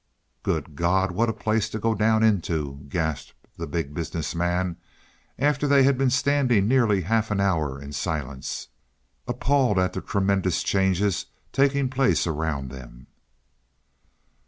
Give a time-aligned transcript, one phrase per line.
[0.41, 4.77] "Good God, what a place to go down into," gasped the Big Business Man,
[5.37, 8.69] after they had been standing nearly half an hour in silence,
[9.27, 13.05] appalled at the tremendous changes taking place around them.